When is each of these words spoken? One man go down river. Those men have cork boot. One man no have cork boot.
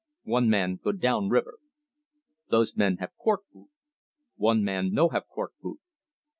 One 0.23 0.49
man 0.49 0.79
go 0.83 0.93
down 0.93 1.29
river. 1.29 1.59
Those 2.49 2.75
men 2.75 2.97
have 2.97 3.15
cork 3.19 3.41
boot. 3.53 3.69
One 4.35 4.63
man 4.63 4.93
no 4.93 5.09
have 5.09 5.27
cork 5.27 5.53
boot. 5.61 5.79